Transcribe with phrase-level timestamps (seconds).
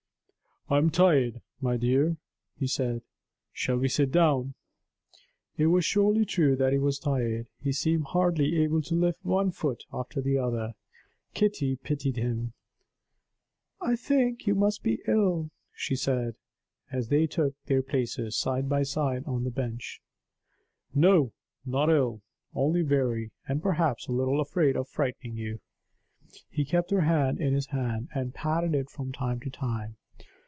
[0.69, 2.15] "I'm tired, my dear,"
[2.57, 3.01] he said.
[3.51, 4.53] "Shall we sit down?"
[5.57, 7.47] It was surely true that he was tired.
[7.59, 10.75] He seemed hardly able to lift one foot after the other;
[11.33, 12.53] Kitty pitied him.
[13.81, 16.35] "I think you must be ill;" she said,
[16.89, 20.01] as they took their places, side by side, on the bench.
[20.95, 21.33] "No;
[21.65, 22.21] not ill.
[22.53, 25.59] Only weary, and perhaps a little afraid of frightening you."
[26.49, 29.97] He kept her hand in his hand, and patted it from time to time.